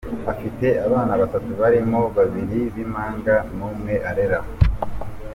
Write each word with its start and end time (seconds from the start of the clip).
Afite 0.31 0.67
abana 0.85 1.13
batatu 1.21 1.51
barimo 1.61 1.99
babiri 2.17 2.59
b’impanga 2.73 3.35
n’umwe 3.55 3.93
arera. 4.09 4.39